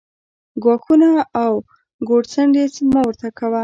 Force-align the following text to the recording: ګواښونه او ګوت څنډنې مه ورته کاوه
ګواښونه 0.63 1.09
او 1.43 1.53
ګوت 2.07 2.25
څنډنې 2.33 2.83
مه 2.93 3.01
ورته 3.07 3.27
کاوه 3.37 3.59